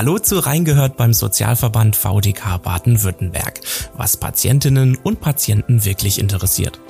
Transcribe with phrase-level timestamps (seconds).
[0.00, 3.60] Hallo zu Reingehört beim Sozialverband VDK Baden-Württemberg,
[3.98, 6.80] was Patientinnen und Patienten wirklich interessiert.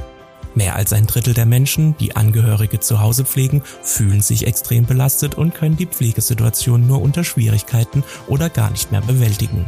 [0.54, 5.34] Mehr als ein Drittel der Menschen, die Angehörige zu Hause pflegen, fühlen sich extrem belastet
[5.34, 9.66] und können die Pflegesituation nur unter Schwierigkeiten oder gar nicht mehr bewältigen.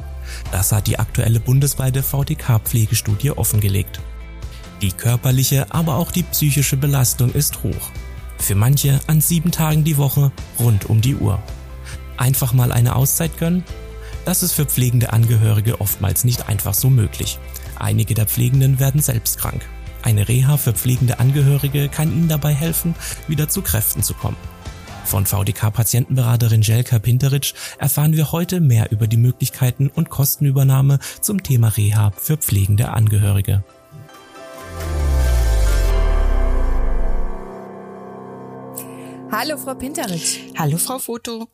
[0.52, 4.00] Das hat die aktuelle bundesweite VDK-Pflegestudie offengelegt.
[4.82, 7.90] Die körperliche, aber auch die psychische Belastung ist hoch.
[8.38, 10.30] Für manche an sieben Tagen die Woche
[10.60, 11.42] rund um die Uhr.
[12.16, 13.64] Einfach mal eine Auszeit gönnen?
[14.24, 17.38] Das ist für pflegende Angehörige oftmals nicht einfach so möglich.
[17.78, 19.66] Einige der Pflegenden werden selbst krank.
[20.02, 22.94] Eine Reha für pflegende Angehörige kann ihnen dabei helfen,
[23.28, 24.36] wieder zu Kräften zu kommen.
[25.04, 31.68] Von VDK-Patientenberaterin Jelka Pinteritsch erfahren wir heute mehr über die Möglichkeiten und Kostenübernahme zum Thema
[31.68, 33.64] Reha für pflegende Angehörige.
[39.30, 40.38] Hallo, Frau Pinteritsch.
[40.58, 41.48] Hallo, Frau Foto.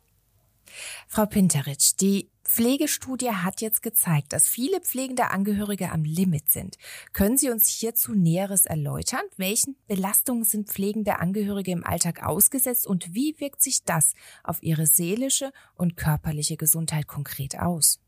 [1.06, 6.78] Frau Pinteritsch, die Pflegestudie hat jetzt gezeigt, dass viele pflegende Angehörige am Limit sind.
[7.12, 9.20] Können Sie uns hierzu Näheres erläutern?
[9.36, 14.86] Welchen Belastungen sind pflegende Angehörige im Alltag ausgesetzt und wie wirkt sich das auf ihre
[14.86, 18.00] seelische und körperliche Gesundheit konkret aus?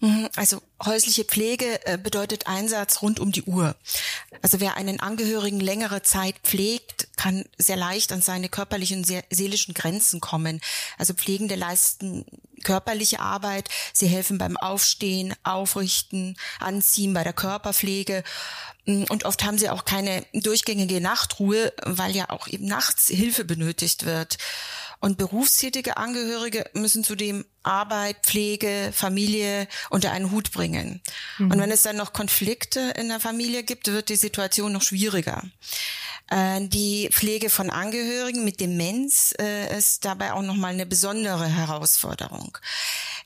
[0.00, 3.76] Mhm, also häusliche Pflege äh, bedeutet Einsatz rund um die Uhr.
[4.42, 9.74] Also wer einen Angehörigen längere Zeit pflegt, kann sehr leicht an seine körperlichen und seelischen
[9.74, 10.60] Grenzen kommen.
[10.98, 12.24] Also Pflegende leisten
[12.62, 18.22] körperliche Arbeit, sie helfen beim Aufstehen, Aufrichten, Anziehen, bei der Körperpflege.
[18.86, 23.44] Mm, und oft haben sie auch keine durchgängige Nachtruhe, weil ja auch eben nachts Hilfe
[23.44, 24.38] benötigt wird.
[25.02, 31.00] Und berufstätige Angehörige müssen zudem Arbeit, Pflege, Familie unter einen Hut bringen.
[31.38, 31.50] Mhm.
[31.50, 35.42] Und wenn es dann noch Konflikte in der Familie gibt, wird die Situation noch schwieriger.
[36.30, 42.56] Äh, die Pflege von Angehörigen mit Demenz äh, ist dabei auch nochmal eine besondere Herausforderung.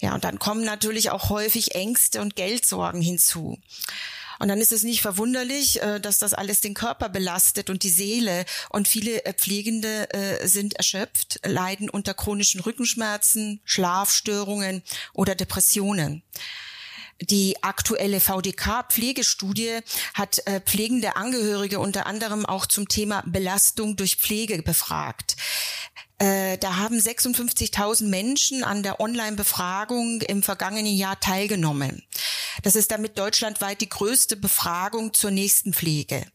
[0.00, 3.58] Ja, und dann kommen natürlich auch häufig Ängste und Geldsorgen hinzu.
[4.38, 7.90] Und dann ist es nicht verwunderlich, äh, dass das alles den Körper belastet und die
[7.90, 8.44] Seele.
[8.70, 14.82] Und viele äh, Pflegende äh, sind erschöpft, leiden unter chronischen Rückenschmerzen, Schlafstörungen
[15.12, 16.22] oder Depressionen.
[17.22, 19.78] Die aktuelle VDK-Pflegestudie
[20.12, 25.36] hat pflegende Angehörige unter anderem auch zum Thema Belastung durch Pflege befragt.
[26.18, 32.02] Äh, da haben 56.000 Menschen an der Online-Befragung im vergangenen Jahr teilgenommen.
[32.62, 36.26] Das ist damit deutschlandweit die größte Befragung zur nächsten Pflege.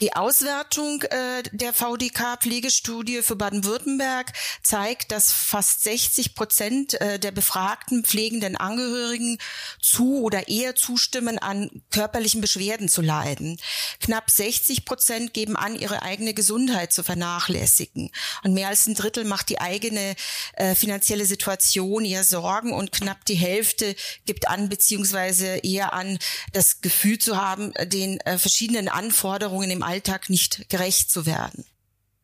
[0.00, 4.32] Die Auswertung äh, der VDK-Pflegestudie für Baden-Württemberg
[4.62, 9.38] zeigt, dass fast 60 Prozent äh, der befragten pflegenden Angehörigen
[9.82, 13.58] zu oder eher zustimmen, an körperlichen Beschwerden zu leiden.
[14.00, 18.10] Knapp 60 Prozent geben an, ihre eigene Gesundheit zu vernachlässigen.
[18.44, 20.14] Und mehr als ein Drittel macht die eigene
[20.52, 26.18] äh, finanzielle Situation ihr Sorgen und knapp die Hälfte gibt an, beziehungsweise eher an,
[26.52, 31.64] das Gefühl zu haben, den äh, verschiedenen Anforderungen im Alltag nicht gerecht zu werden.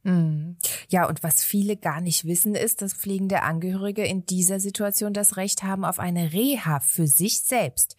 [0.04, 0.56] Mhm.
[0.90, 5.36] Ja, und was viele gar nicht wissen, ist, dass pflegende Angehörige in dieser Situation das
[5.36, 7.96] Recht haben auf eine Reha für sich selbst.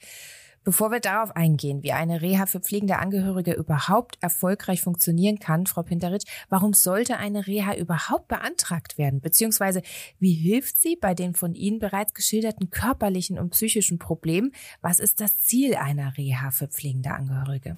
[0.63, 5.83] Bevor wir darauf eingehen, wie eine Reha für pflegende Angehörige überhaupt erfolgreich funktionieren kann, Frau
[5.83, 9.21] Pinteritsch, warum sollte eine Reha überhaupt beantragt werden?
[9.21, 9.83] Beziehungsweise
[10.19, 14.53] wie hilft sie bei den von Ihnen bereits geschilderten körperlichen und psychischen Problemen?
[14.81, 17.77] Was ist das Ziel einer Reha für pflegende Angehörige?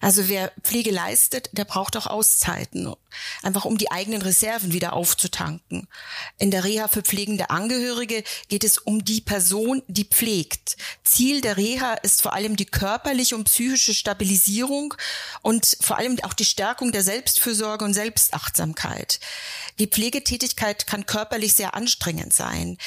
[0.00, 2.92] Also wer Pflege leistet, der braucht auch Auszeiten,
[3.42, 5.86] einfach um die eigenen Reserven wieder aufzutanken.
[6.38, 10.78] In der Reha für pflegende Angehörige geht es um die Person, die pflegt.
[11.04, 14.94] Ziel der Reha ist vor allem die körperliche und psychische Stabilisierung
[15.42, 19.20] und vor allem auch die Stärkung der Selbstfürsorge und Selbstachtsamkeit.
[19.78, 22.78] Die Pflegetätigkeit kann körperlich sehr anstrengend sein.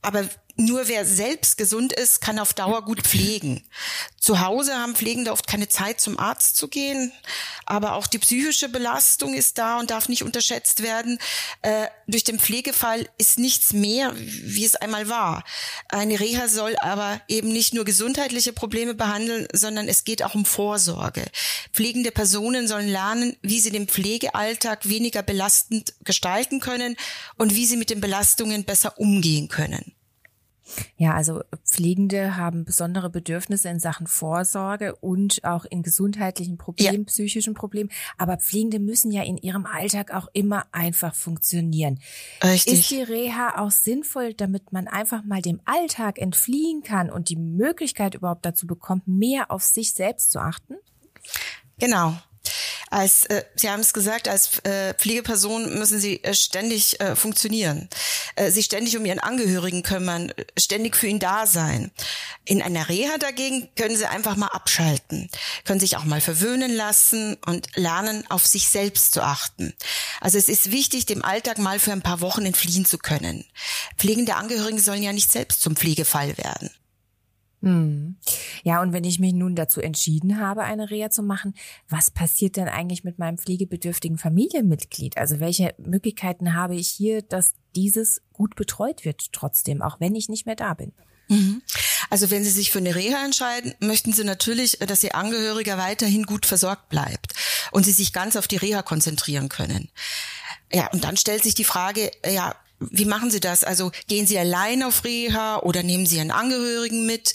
[0.00, 3.62] Aber nur wer selbst gesund ist, kann auf Dauer gut pflegen.
[4.18, 7.12] Zu Hause haben Pflegende oft keine Zeit, zum Arzt zu gehen,
[7.66, 11.18] aber auch die psychische Belastung ist da und darf nicht unterschätzt werden.
[11.60, 15.44] Äh, durch den Pflegefall ist nichts mehr, wie es einmal war.
[15.90, 20.46] Eine Reha soll aber eben nicht nur gesundheitliche Probleme behandeln, sondern es geht auch um
[20.46, 21.24] Vorsorge.
[21.72, 26.96] Pflegende Personen sollen lernen, wie sie den Pflegealltag weniger belastend gestalten können
[27.36, 29.95] und wie sie mit den Belastungen besser umgehen können.
[30.96, 37.04] Ja, also Pflegende haben besondere Bedürfnisse in Sachen Vorsorge und auch in gesundheitlichen Problemen, ja.
[37.04, 37.90] psychischen Problemen.
[38.18, 42.00] Aber Pflegende müssen ja in ihrem Alltag auch immer einfach funktionieren.
[42.42, 42.80] Richtig.
[42.80, 47.36] Ist die Reha auch sinnvoll, damit man einfach mal dem Alltag entfliehen kann und die
[47.36, 50.76] Möglichkeit überhaupt dazu bekommt, mehr auf sich selbst zu achten?
[51.78, 52.14] Genau.
[52.96, 57.90] Als äh, Sie haben es gesagt, als äh, Pflegeperson müssen Sie äh, ständig äh, funktionieren,
[58.36, 61.90] äh, sich ständig um Ihren Angehörigen kümmern, ständig für ihn da sein.
[62.46, 65.28] In einer Reha dagegen können Sie einfach mal abschalten,
[65.66, 69.74] können sich auch mal verwöhnen lassen und lernen, auf sich selbst zu achten.
[70.22, 73.44] Also es ist wichtig, dem Alltag mal für ein paar Wochen entfliehen zu können.
[73.98, 76.70] Pflegende Angehörige sollen ja nicht selbst zum Pflegefall werden.
[77.66, 78.16] Hm.
[78.62, 81.52] Ja, und wenn ich mich nun dazu entschieden habe, eine Reha zu machen,
[81.88, 85.18] was passiert denn eigentlich mit meinem pflegebedürftigen Familienmitglied?
[85.18, 90.28] Also welche Möglichkeiten habe ich hier, dass dieses gut betreut wird trotzdem, auch wenn ich
[90.28, 90.92] nicht mehr da bin?
[91.28, 91.60] Mhm.
[92.08, 96.22] Also wenn Sie sich für eine Reha entscheiden, möchten Sie natürlich, dass Ihr Angehöriger weiterhin
[96.22, 97.34] gut versorgt bleibt
[97.72, 99.90] und Sie sich ganz auf die Reha konzentrieren können.
[100.72, 103.64] Ja, und dann stellt sich die Frage, ja, wie machen Sie das?
[103.64, 107.34] Also gehen Sie allein auf Reha oder nehmen Sie Ihren Angehörigen mit?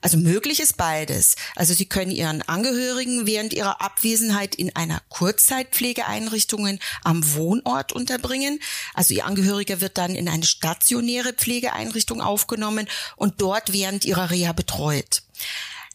[0.00, 1.34] Also möglich ist beides.
[1.56, 8.60] Also Sie können Ihren Angehörigen während ihrer Abwesenheit in einer Kurzzeitpflegeeinrichtung am Wohnort unterbringen.
[8.94, 14.52] Also Ihr Angehöriger wird dann in eine stationäre Pflegeeinrichtung aufgenommen und dort während ihrer Reha
[14.52, 15.22] betreut.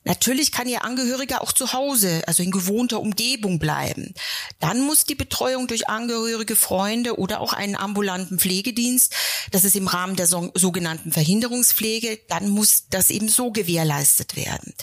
[0.03, 4.13] Natürlich kann Ihr Angehöriger auch zu Hause, also in gewohnter Umgebung bleiben.
[4.59, 9.13] Dann muss die Betreuung durch Angehörige, Freunde oder auch einen ambulanten Pflegedienst,
[9.51, 14.73] das ist im Rahmen der so, sogenannten Verhinderungspflege, dann muss das eben so gewährleistet werden.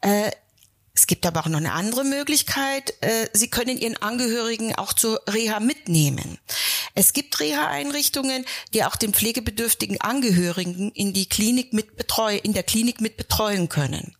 [0.00, 0.30] Äh,
[0.98, 2.92] es gibt aber auch noch eine andere Möglichkeit.
[3.02, 6.38] Äh, Sie können Ihren Angehörigen auch zur Reha mitnehmen.
[6.96, 12.64] Es gibt Reha-Einrichtungen, die auch den pflegebedürftigen Angehörigen in die Klinik mit betreuen, in der
[12.64, 14.16] Klinik mit betreuen können.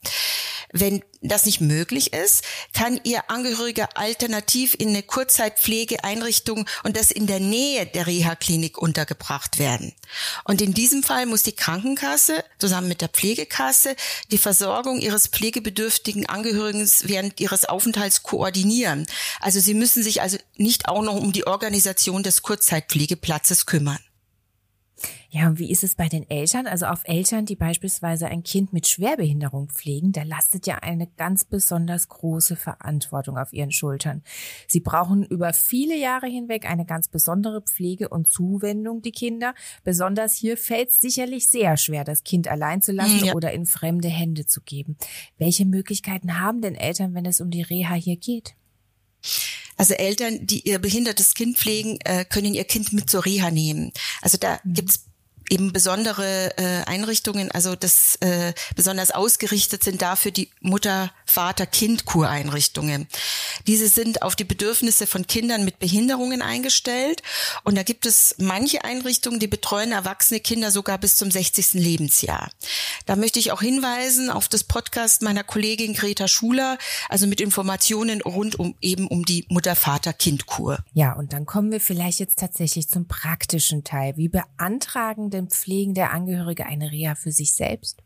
[0.72, 2.44] Wenn das nicht möglich ist,
[2.74, 9.58] kann Ihr Angehöriger alternativ in eine Kurzzeitpflegeeinrichtung und das in der Nähe der Reha-Klinik untergebracht
[9.58, 9.94] werden.
[10.44, 13.96] Und in diesem Fall muss die Krankenkasse zusammen mit der Pflegekasse
[14.30, 19.06] die Versorgung Ihres pflegebedürftigen Angehörigen während Ihres Aufenthalts koordinieren.
[19.40, 23.98] Also Sie müssen sich also nicht auch noch um die Organisation des Kurzzeitpflegeplatzes kümmern.
[25.30, 26.66] Ja, und wie ist es bei den Eltern?
[26.66, 31.44] Also auf Eltern, die beispielsweise ein Kind mit Schwerbehinderung pflegen, da lastet ja eine ganz
[31.44, 34.22] besonders große Verantwortung auf ihren Schultern.
[34.66, 39.54] Sie brauchen über viele Jahre hinweg eine ganz besondere Pflege und Zuwendung, die Kinder.
[39.84, 43.34] Besonders hier fällt es sicherlich sehr schwer, das Kind allein zu lassen ja.
[43.34, 44.96] oder in fremde Hände zu geben.
[45.36, 48.54] Welche Möglichkeiten haben denn Eltern, wenn es um die Reha hier geht?
[49.78, 53.92] Also Eltern, die ihr behindertes Kind pflegen, äh, können ihr Kind mit zur Reha nehmen.
[54.20, 54.74] Also da mhm.
[54.74, 55.04] gibt's
[55.50, 62.04] eben besondere äh, Einrichtungen, also das äh, besonders ausgerichtet sind dafür die Mutter, Vater, Kind
[62.04, 63.06] Kureinrichtungen.
[63.66, 67.22] Diese sind auf die Bedürfnisse von Kindern mit Behinderungen eingestellt
[67.64, 71.74] und da gibt es manche Einrichtungen, die betreuen erwachsene Kinder sogar bis zum 60.
[71.74, 72.50] Lebensjahr.
[73.06, 76.78] Da möchte ich auch hinweisen auf das Podcast meiner Kollegin Greta Schuler,
[77.08, 80.78] also mit Informationen rund um eben um die Mutter, Vater, Kind Kur.
[80.92, 84.16] Ja, und dann kommen wir vielleicht jetzt tatsächlich zum praktischen Teil.
[84.16, 87.98] Wie beantragen denn pflegende Angehörige eine Reha für sich selbst?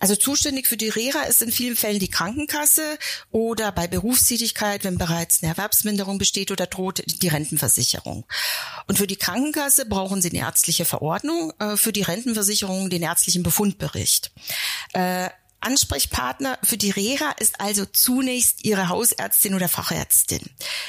[0.00, 2.98] Also zuständig für die Reha ist in vielen Fällen die Krankenkasse
[3.30, 8.24] oder bei Berufstätigkeit, wenn bereits eine Erwerbsminderung besteht oder droht, die Rentenversicherung.
[8.86, 13.42] Und für die Krankenkasse brauchen sie eine ärztliche Verordnung, äh, für die Rentenversicherung den ärztlichen
[13.42, 14.32] Befundbericht.
[15.60, 20.40] Ansprechpartner für die Reha ist also zunächst Ihre Hausärztin oder Fachärztin.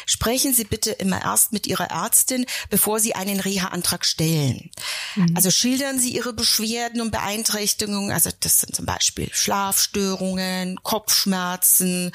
[0.05, 4.71] Sprechen Sie bitte immer erst mit Ihrer Ärztin, bevor Sie einen Reha-Antrag stellen.
[5.15, 5.33] Mhm.
[5.35, 8.11] Also schildern Sie Ihre Beschwerden und Beeinträchtigungen.
[8.11, 12.11] Also das sind zum Beispiel Schlafstörungen, Kopfschmerzen,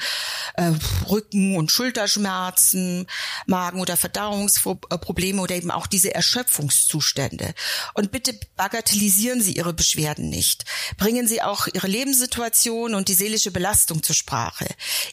[0.55, 0.71] äh,
[1.07, 3.05] Rücken- und Schulterschmerzen,
[3.45, 7.53] Magen- oder Verdauungsprobleme oder eben auch diese Erschöpfungszustände.
[7.93, 10.65] Und bitte bagatellisieren Sie Ihre Beschwerden nicht.
[10.97, 14.65] Bringen Sie auch Ihre Lebenssituation Situation und die seelische Belastung zur Sprache.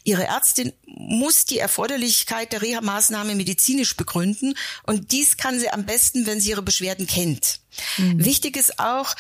[0.05, 6.27] Ihre Ärztin muss die Erforderlichkeit der Reha-Maßnahme medizinisch begründen und dies kann sie am besten,
[6.27, 7.61] wenn sie ihre Beschwerden kennt.
[7.99, 8.25] Mhm.
[8.25, 9.15] Wichtig ist auch,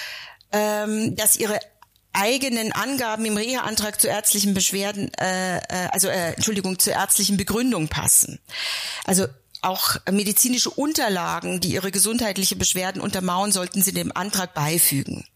[0.52, 1.58] ähm, dass ihre
[2.12, 7.88] eigenen Angaben im Reha-Antrag zu ärztlichen Beschwerden, äh, äh, also äh, Entschuldigung, zur ärztlichen Begründung
[7.88, 8.38] passen.
[9.04, 9.26] Also
[9.62, 15.26] auch medizinische Unterlagen, die ihre gesundheitliche Beschwerden untermauern, sollten Sie dem Antrag beifügen.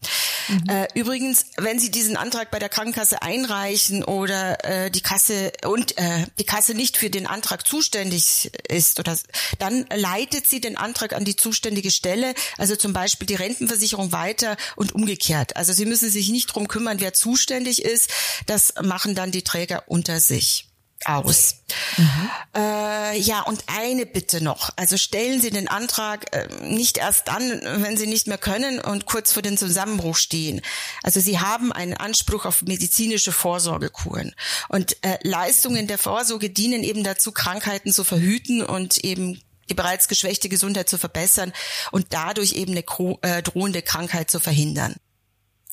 [0.49, 0.69] Mhm.
[0.69, 5.97] Äh, übrigens, wenn Sie diesen Antrag bei der Krankenkasse einreichen oder äh, die Kasse und
[5.97, 9.17] äh, die Kasse nicht für den Antrag zuständig ist, oder
[9.59, 14.57] dann leitet sie den Antrag an die zuständige Stelle, also zum Beispiel die Rentenversicherung weiter
[14.75, 15.55] und umgekehrt.
[15.55, 18.09] Also Sie müssen sich nicht drum kümmern, wer zuständig ist.
[18.45, 20.68] Das machen dann die Träger unter sich.
[21.05, 21.63] Aus.
[21.97, 22.29] Mhm.
[22.55, 24.69] Äh, ja, und eine Bitte noch.
[24.75, 27.41] Also stellen Sie den Antrag äh, nicht erst dann,
[27.83, 30.61] wenn Sie nicht mehr können und kurz vor dem Zusammenbruch stehen.
[31.03, 34.33] Also Sie haben einen Anspruch auf medizinische Vorsorgekuren.
[34.67, 40.07] Und äh, Leistungen der Vorsorge dienen eben dazu, Krankheiten zu verhüten und eben die bereits
[40.07, 41.53] geschwächte Gesundheit zu verbessern
[41.91, 42.83] und dadurch eben eine
[43.21, 44.95] äh, drohende Krankheit zu verhindern.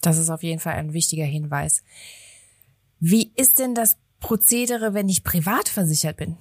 [0.03, 1.83] Das ist auf jeden Fall ein wichtiger Hinweis.
[3.01, 6.37] Wie ist denn das Prozedere, wenn ich privat versichert bin?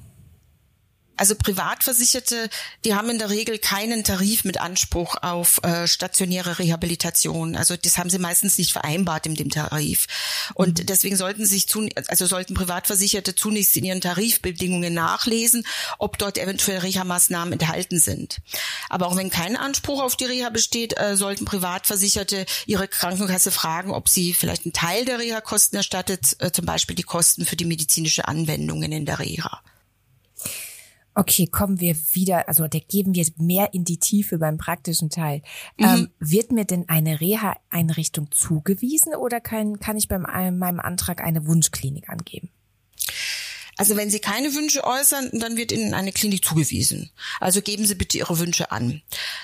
[1.17, 2.49] Also Privatversicherte,
[2.83, 7.55] die haben in der Regel keinen Tarif mit Anspruch auf äh, stationäre Rehabilitation.
[7.55, 10.07] Also das haben sie meistens nicht vereinbart in dem Tarif.
[10.55, 10.85] Und mhm.
[10.87, 15.65] deswegen sollten sich zu, also sollten Privatversicherte zunächst in ihren Tarifbedingungen nachlesen,
[15.99, 18.41] ob dort eventuell Reha-Maßnahmen enthalten sind.
[18.89, 23.91] Aber auch wenn kein Anspruch auf die Reha besteht, äh, sollten Privatversicherte ihre Krankenkasse fragen,
[23.91, 27.65] ob sie vielleicht einen Teil der Reha-Kosten erstattet, äh, zum Beispiel die Kosten für die
[27.65, 29.61] medizinische Anwendungen in der Reha.
[31.15, 35.41] Okay, kommen wir wieder, also da geben wir mehr in die Tiefe beim praktischen Teil.
[35.77, 35.85] Mhm.
[35.85, 41.21] Ähm, wird mir denn eine Reha-Einrichtung zugewiesen oder kann, kann ich beim äh, meinem Antrag
[41.21, 42.49] eine Wunschklinik angeben?
[43.77, 47.11] Also wenn Sie keine Wünsche äußern, dann wird Ihnen eine Klinik zugewiesen.
[47.39, 49.01] Also geben Sie bitte Ihre Wünsche an.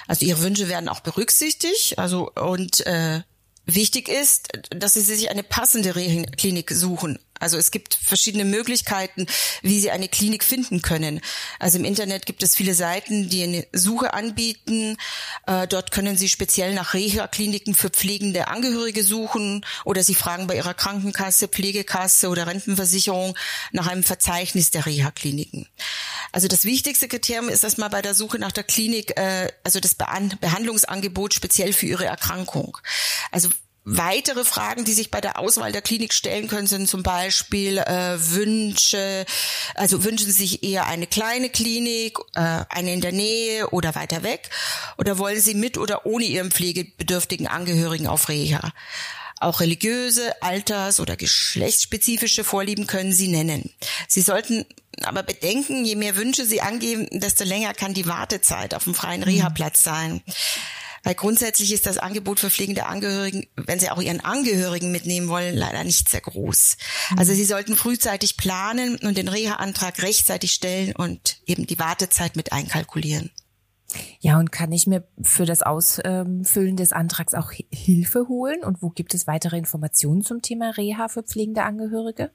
[0.08, 1.98] Also Ihre Wünsche werden auch berücksichtigt.
[1.98, 3.22] Also und äh,
[3.66, 7.20] Wichtig ist, dass Sie sich eine passende Klinik suchen.
[7.42, 9.26] Also es gibt verschiedene Möglichkeiten,
[9.62, 11.22] wie Sie eine Klinik finden können.
[11.60, 14.98] Also im Internet gibt es viele Seiten, die eine Suche anbieten.
[15.48, 20.56] Äh, dort können Sie speziell nach Reha-Kliniken für pflegende Angehörige suchen oder Sie fragen bei
[20.56, 23.36] Ihrer Krankenkasse, Pflegekasse oder Rentenversicherung
[23.72, 25.68] nach einem Verzeichnis der Reha-Kliniken.
[26.32, 29.80] Also das wichtigste Kriterium ist, dass man bei der Suche nach der Klinik, äh, also
[29.80, 32.78] das Behandlungsangebot speziell für Ihre Erkrankung.
[33.32, 33.50] Also
[33.84, 38.16] Weitere Fragen, die sich bei der Auswahl der Klinik stellen können, sind zum Beispiel äh,
[38.20, 39.26] Wünsche,
[39.74, 44.22] also wünschen Sie sich eher eine kleine Klinik, äh, eine in der Nähe oder weiter
[44.22, 44.52] weg,
[45.00, 48.72] oder wollen Sie mit oder ohne Ihren pflegebedürftigen Angehörigen auf Reha?
[49.40, 53.72] Auch religiöse, alters- oder geschlechtsspezifische Vorlieben können Sie nennen.
[54.08, 54.64] Sie sollten
[55.02, 59.24] aber bedenken, je mehr Wünsche Sie angeben, desto länger kann die Wartezeit auf dem freien
[59.24, 60.22] Reha-Platz sein.
[61.04, 65.56] Weil grundsätzlich ist das Angebot für pflegende Angehörigen, wenn sie auch ihren Angehörigen mitnehmen wollen,
[65.56, 66.78] leider nicht sehr groß.
[67.12, 67.20] Mhm.
[67.20, 72.52] Also sie sollten frühzeitig planen und den Reha-Antrag rechtzeitig stellen und eben die Wartezeit mit
[72.52, 73.32] einkalkulieren.
[74.20, 78.64] Ja, und kann ich mir für das Ausfüllen des Antrags auch Hilfe holen?
[78.64, 82.32] Und wo gibt es weitere Informationen zum Thema Reha für pflegende Angehörige?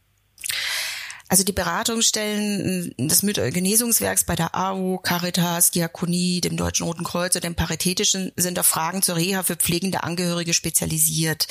[1.36, 7.42] Also die Beratungsstellen des Genesungswerks bei der AO, Caritas, Diakonie, dem Deutschen Roten Kreuz oder
[7.42, 11.46] dem Paritätischen sind auf Fragen zur Reha für pflegende Angehörige spezialisiert.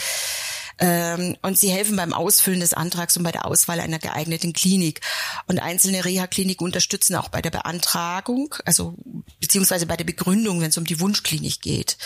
[0.79, 5.01] Ähm, und sie helfen beim Ausfüllen des Antrags und bei der Auswahl einer geeigneten Klinik.
[5.47, 8.95] Und einzelne Reha-Kliniken unterstützen auch bei der Beantragung, also
[9.39, 11.97] beziehungsweise bei der Begründung, wenn es um die Wunschklinik geht.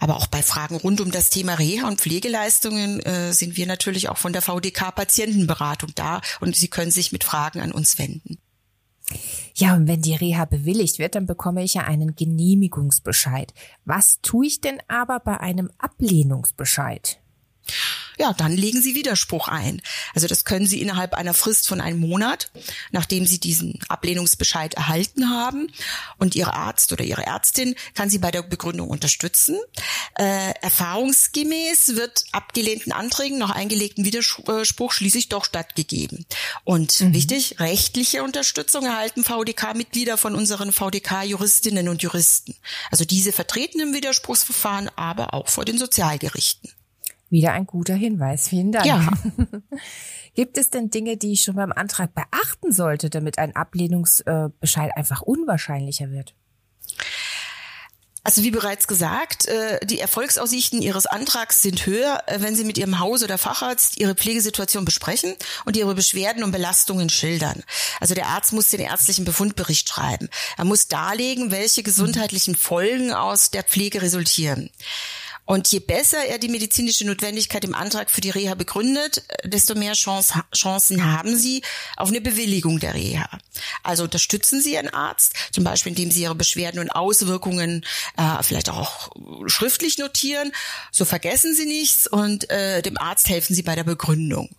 [0.00, 4.08] Aber auch bei Fragen rund um das Thema Reha und Pflegeleistungen äh, sind wir natürlich
[4.08, 8.38] auch von der VDK Patientenberatung da und Sie können sich mit Fragen an uns wenden.
[9.54, 13.54] Ja, und wenn die Reha bewilligt wird, dann bekomme ich ja einen Genehmigungsbescheid.
[13.84, 17.20] Was tue ich denn aber bei einem Ablehnungsbescheid?
[18.18, 19.82] Ja, dann legen Sie Widerspruch ein.
[20.14, 22.50] Also das können Sie innerhalb einer Frist von einem Monat,
[22.90, 25.68] nachdem Sie diesen Ablehnungsbescheid erhalten haben.
[26.18, 29.56] Und Ihr Arzt oder Ihre Ärztin kann Sie bei der Begründung unterstützen.
[30.18, 36.26] Äh, erfahrungsgemäß wird abgelehnten Anträgen nach eingelegten Widerspruch schließlich doch stattgegeben.
[36.64, 37.14] Und mhm.
[37.14, 42.54] wichtig, rechtliche Unterstützung erhalten VDK-Mitglieder von unseren VDK-Juristinnen und Juristen.
[42.90, 46.75] Also diese vertreten im Widerspruchsverfahren, aber auch vor den Sozialgerichten.
[47.28, 48.48] Wieder ein guter Hinweis.
[48.48, 48.86] Vielen Dank.
[48.86, 49.08] Ja.
[50.34, 55.22] Gibt es denn Dinge, die ich schon beim Antrag beachten sollte, damit ein Ablehnungsbescheid einfach
[55.22, 56.34] unwahrscheinlicher wird?
[58.26, 62.76] Also wie bereits gesagt, äh, die Erfolgsaussichten Ihres Antrags sind höher, äh, wenn Sie mit
[62.76, 67.62] Ihrem Haus- oder Facharzt Ihre Pflegesituation besprechen und Ihre Beschwerden und Belastungen schildern.
[68.00, 70.28] Also der Arzt muss den ärztlichen Befundbericht schreiben.
[70.58, 74.70] Er muss darlegen, welche gesundheitlichen Folgen aus der Pflege resultieren.
[75.46, 79.92] Und je besser er die medizinische Notwendigkeit im Antrag für die Reha begründet, desto mehr
[79.92, 81.62] Chance, Chancen haben Sie
[81.96, 83.28] auf eine Bewilligung der Reha.
[83.84, 87.86] Also unterstützen Sie Ihren Arzt, zum Beispiel indem Sie Ihre Beschwerden und Auswirkungen
[88.16, 89.10] äh, vielleicht auch
[89.46, 90.52] schriftlich notieren.
[90.90, 94.50] So vergessen Sie nichts und äh, dem Arzt helfen Sie bei der Begründung.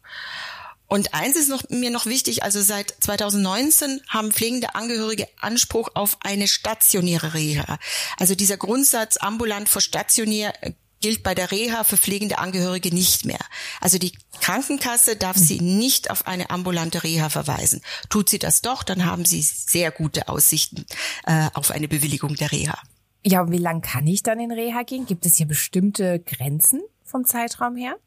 [0.88, 6.18] Und eins ist noch, mir noch wichtig, also seit 2019 haben pflegende Angehörige Anspruch auf
[6.22, 7.78] eine stationäre Reha.
[8.18, 10.54] Also dieser Grundsatz ambulant vor stationär
[11.02, 13.40] gilt bei der Reha für pflegende Angehörige nicht mehr.
[13.82, 17.82] Also die Krankenkasse darf sie nicht auf eine ambulante Reha verweisen.
[18.10, 20.86] Tut sie das doch, dann haben sie sehr gute Aussichten
[21.26, 22.80] äh, auf eine Bewilligung der Reha.
[23.24, 25.06] Ja, und wie lange kann ich dann in Reha gehen?
[25.06, 27.98] Gibt es hier bestimmte Grenzen vom Zeitraum her?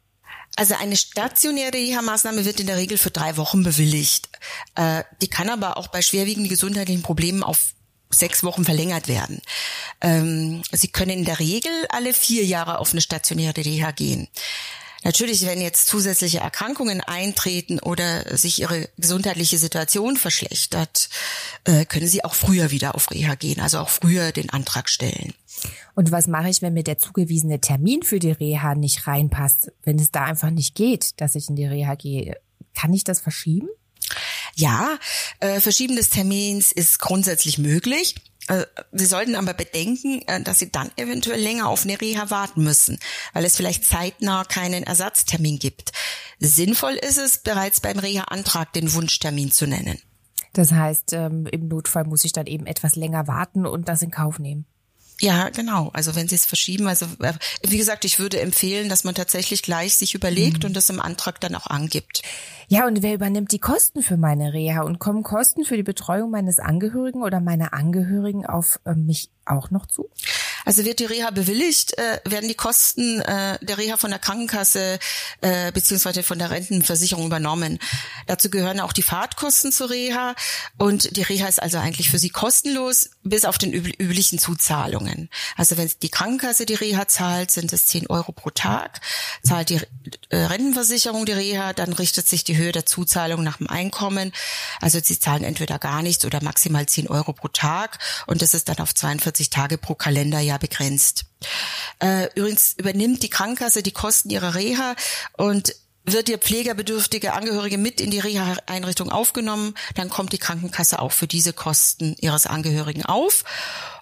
[0.56, 4.28] Also eine stationäre Reha-Maßnahme wird in der Regel für drei Wochen bewilligt.
[4.75, 7.75] Äh, die kann aber auch bei schwerwiegenden gesundheitlichen Problemen auf
[8.10, 9.40] sechs Wochen verlängert werden.
[10.00, 14.28] Ähm, Sie können in der Regel alle vier Jahre auf eine stationäre Reha gehen.
[15.02, 21.09] Natürlich, wenn jetzt zusätzliche Erkrankungen eintreten oder sich ihre gesundheitliche Situation verschlechtert,
[21.64, 25.33] äh, können sie auch früher wieder auf Reha gehen, also auch früher den Antrag stellen.
[25.95, 29.73] Und was mache ich, wenn mir der zugewiesene Termin für die Reha nicht reinpasst?
[29.83, 32.37] Wenn es da einfach nicht geht, dass ich in die Reha gehe,
[32.75, 33.69] kann ich das verschieben?
[34.54, 34.99] Ja,
[35.40, 38.14] äh, Verschieben des Termins ist grundsätzlich möglich.
[38.50, 42.64] Äh, Sie sollten aber bedenken, äh, dass Sie dann eventuell länger auf eine Reha warten
[42.64, 42.99] müssen,
[43.33, 45.92] weil es vielleicht zeitnah keinen Ersatztermin gibt.
[46.40, 49.99] Sinnvoll ist es, bereits beim Reha-Antrag den Wunschtermin zu nennen.
[50.52, 54.11] Das heißt, ähm, im Notfall muss ich dann eben etwas länger warten und das in
[54.11, 54.66] Kauf nehmen.
[55.20, 55.90] Ja, genau.
[55.92, 59.62] Also wenn Sie es verschieben, also äh, wie gesagt, ich würde empfehlen, dass man tatsächlich
[59.62, 60.68] gleich sich überlegt mhm.
[60.68, 62.22] und das im Antrag dann auch angibt.
[62.68, 66.30] Ja, und wer übernimmt die Kosten für meine Reha und kommen Kosten für die Betreuung
[66.30, 70.08] meines Angehörigen oder meiner Angehörigen auf äh, mich auch noch zu?
[70.64, 74.98] Also wird die Reha bewilligt, äh, werden die Kosten äh, der Reha von der Krankenkasse
[75.40, 77.78] äh, beziehungsweise von der Rentenversicherung übernommen.
[78.26, 80.34] Dazu gehören auch die Fahrtkosten zur Reha
[80.78, 85.28] und die Reha ist also eigentlich für sie kostenlos bis auf den üb üblichen Zuzahlungen.
[85.56, 89.00] Also wenn die Krankenkasse die Reha zahlt, sind es 10 Euro pro Tag.
[89.42, 89.80] Zahlt die
[90.30, 94.32] äh, Rentenversicherung die Reha, dann richtet sich die Höhe der Zuzahlung nach dem Einkommen.
[94.80, 98.68] Also sie zahlen entweder gar nichts oder maximal 10 Euro pro Tag und das ist
[98.68, 101.26] dann auf 42 Tage pro Kalenderjahr begrenzt.
[101.99, 104.94] Äh, übrigens übernimmt die Krankenkasse die Kosten ihrer Reha
[105.37, 111.12] und wird ihr pflegerbedürftige Angehörige mit in die Reha-Einrichtung aufgenommen, dann kommt die Krankenkasse auch
[111.12, 113.44] für diese Kosten ihres Angehörigen auf.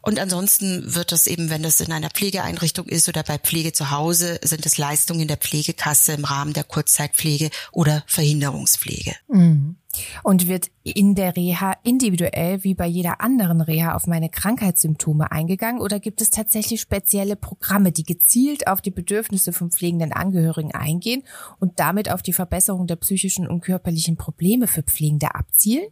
[0.03, 3.91] Und ansonsten wird das eben, wenn das in einer Pflegeeinrichtung ist oder bei Pflege zu
[3.91, 9.15] Hause, sind es Leistungen der Pflegekasse im Rahmen der Kurzzeitpflege oder Verhinderungspflege.
[9.29, 9.77] Mhm.
[10.23, 15.81] Und wird in der Reha individuell wie bei jeder anderen Reha auf meine Krankheitssymptome eingegangen
[15.81, 21.25] oder gibt es tatsächlich spezielle Programme, die gezielt auf die Bedürfnisse von pflegenden Angehörigen eingehen
[21.59, 25.89] und damit auf die Verbesserung der psychischen und körperlichen Probleme für Pflegende abzielen?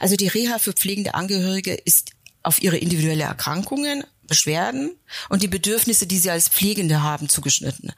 [0.00, 2.12] Also die Reha für pflegende Angehörige ist
[2.46, 4.96] auf ihre individuelle Erkrankungen, Beschwerden
[5.28, 7.92] und die Bedürfnisse, die sie als Pflegende haben, zugeschnitten.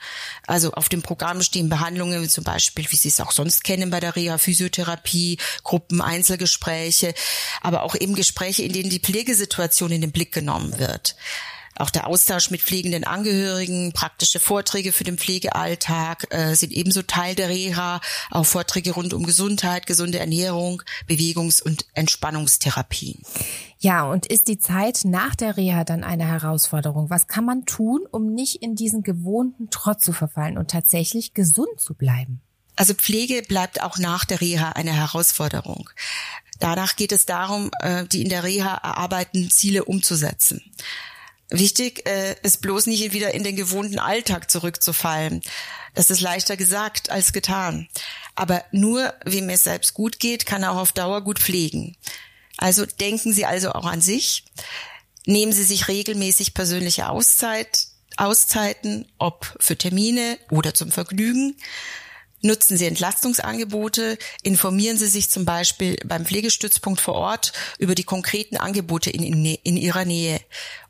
[0.47, 4.01] Also auf dem Programm stehen Behandlungen, zum Beispiel, wie Sie es auch sonst kennen bei
[4.01, 7.15] der Reha, Physiotherapie, Gruppen, Einzelgespräche,
[7.63, 11.17] aber auch eben Gespräche, in denen die Pflegesituation in den Blick genommen wird.
[11.79, 17.35] Auch der Austausch mit pflegenden Angehörigen, praktische Vorträge für den Pflegealltag äh, sind ebenso Teil
[17.35, 18.01] der Reha.
[18.31, 23.23] Auch Vorträge rund um Gesundheit, gesunde Ernährung, Bewegungs- und Entspannungstherapien.
[23.79, 27.11] Ja, und ist die Zeit nach der Reha dann eine Herausforderung?
[27.11, 31.79] Was kann man tun, um nicht in diesen gewohnten Trott zu verfallen und tatsächlich gesund
[31.79, 32.41] zu bleiben?
[32.75, 35.91] Also Pflege bleibt auch nach der Reha eine Herausforderung.
[36.61, 40.63] Danach geht es darum, äh, die in der Reha erarbeiteten Ziele umzusetzen.
[41.51, 45.41] Wichtig äh, ist bloß nicht wieder in den gewohnten Alltag zurückzufallen.
[45.95, 47.89] Das ist leichter gesagt als getan.
[48.35, 51.97] Aber nur, wem es selbst gut geht, kann auch auf Dauer gut pflegen.
[52.59, 54.45] Also denken Sie also auch an sich.
[55.25, 61.57] Nehmen Sie sich regelmäßig persönliche Auszeit, Auszeiten, ob für Termine oder zum Vergnügen.
[62.41, 68.57] Nutzen Sie Entlastungsangebote, informieren Sie sich zum Beispiel beim Pflegestützpunkt vor Ort über die konkreten
[68.57, 70.41] Angebote in, in, in Ihrer Nähe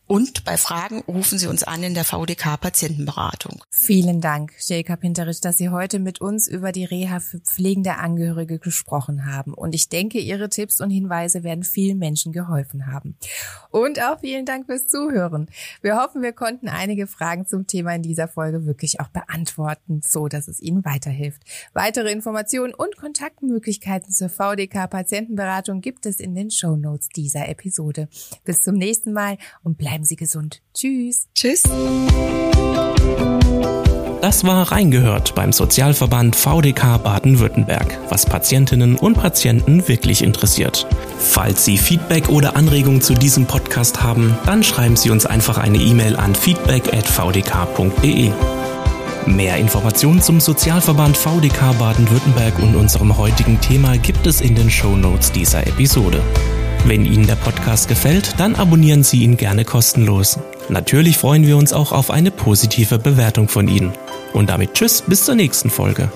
[0.09, 3.63] und bei Fragen rufen Sie uns an in der VDK Patientenberatung.
[3.71, 8.59] Vielen Dank, Jelka Pinterich, dass Sie heute mit uns über die Reha für pflegende Angehörige
[8.59, 9.53] gesprochen haben.
[9.53, 13.17] Und ich denke, Ihre Tipps und Hinweise werden vielen Menschen geholfen haben.
[13.71, 15.51] Und auch vielen Dank fürs Zuhören.
[15.83, 20.29] Wir hoffen, wir konnten einige Fragen zum Thema in dieser Folge wirklich auch beantworten, so
[20.29, 21.43] dass es Ihnen weiterhilft.
[21.75, 28.09] Weitere Informationen und Kontaktmöglichkeiten zur VDK Patientenberatung gibt es in den Show Notes dieser Episode.
[28.45, 30.63] Bis zum nächsten Mal und bleiben Bleiben Sie gesund.
[30.75, 31.27] Tschüss.
[31.35, 31.65] Tschüss.
[34.23, 40.87] Das war Reingehört beim Sozialverband VDK Baden-Württemberg, was Patientinnen und Patienten wirklich interessiert.
[41.19, 45.79] Falls Sie Feedback oder Anregungen zu diesem Podcast haben, dann schreiben Sie uns einfach eine
[45.79, 48.31] E-Mail an feedback.vdk.de.
[49.27, 54.95] Mehr Informationen zum Sozialverband VDK Baden-Württemberg und unserem heutigen Thema gibt es in den Show
[54.97, 56.23] Notes dieser Episode.
[56.89, 60.39] Wenn Ihnen der Podcast gefällt, dann abonnieren Sie ihn gerne kostenlos.
[60.71, 63.93] Natürlich freuen wir uns auch auf eine positive Bewertung von Ihnen.
[64.33, 66.11] Und damit Tschüss, bis zur nächsten Folge.